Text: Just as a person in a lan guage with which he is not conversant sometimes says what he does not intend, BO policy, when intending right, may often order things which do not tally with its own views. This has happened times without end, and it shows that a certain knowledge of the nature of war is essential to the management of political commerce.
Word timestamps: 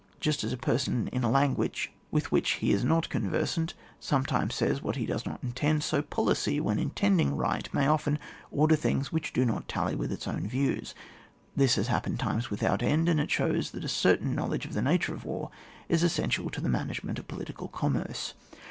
Just 0.19 0.43
as 0.43 0.51
a 0.51 0.57
person 0.57 1.09
in 1.09 1.23
a 1.23 1.29
lan 1.29 1.53
guage 1.53 1.91
with 2.09 2.31
which 2.31 2.53
he 2.53 2.71
is 2.71 2.83
not 2.83 3.07
conversant 3.09 3.75
sometimes 3.99 4.55
says 4.55 4.81
what 4.81 4.95
he 4.95 5.05
does 5.05 5.27
not 5.27 5.43
intend, 5.43 5.85
BO 5.91 6.01
policy, 6.01 6.59
when 6.59 6.79
intending 6.79 7.35
right, 7.37 7.71
may 7.71 7.85
often 7.85 8.17
order 8.49 8.75
things 8.75 9.11
which 9.11 9.31
do 9.31 9.45
not 9.45 9.67
tally 9.67 9.93
with 9.93 10.11
its 10.11 10.27
own 10.27 10.47
views. 10.47 10.95
This 11.55 11.75
has 11.75 11.85
happened 11.87 12.19
times 12.19 12.49
without 12.49 12.81
end, 12.81 13.09
and 13.09 13.19
it 13.19 13.29
shows 13.29 13.69
that 13.73 13.83
a 13.83 13.87
certain 13.87 14.33
knowledge 14.33 14.65
of 14.65 14.73
the 14.73 14.81
nature 14.81 15.13
of 15.13 15.23
war 15.23 15.51
is 15.87 16.01
essential 16.01 16.49
to 16.49 16.61
the 16.61 16.67
management 16.67 17.19
of 17.19 17.27
political 17.27 17.67
commerce. 17.67 18.33